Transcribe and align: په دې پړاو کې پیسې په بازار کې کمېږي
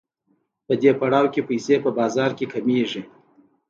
په 0.65 0.73
دې 0.81 0.91
پړاو 0.99 1.31
کې 1.33 1.41
پیسې 1.49 1.75
په 1.83 1.89
بازار 1.99 2.31
کې 2.37 2.45
کمېږي 2.53 3.01